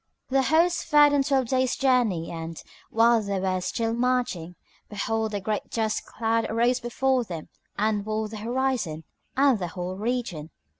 The 0.29 0.41
host 0.41 0.85
fared 0.85 1.13
on 1.13 1.21
twelve 1.21 1.45
days' 1.49 1.75
journey 1.75 2.31
and, 2.31 2.59
while 2.89 3.21
they 3.21 3.39
were 3.39 3.61
still 3.61 3.93
marching, 3.93 4.55
behold, 4.89 5.31
a 5.35 5.39
great 5.39 5.69
dust 5.69 6.07
cloud 6.07 6.45
arose 6.49 6.79
before 6.79 7.23
them 7.23 7.49
and 7.77 8.03
walled 8.03 8.31
the 8.31 8.37
horizon 8.37 9.03
and 9.37 9.59
the 9.59 9.67
whole 9.67 9.97
region. 9.97 10.49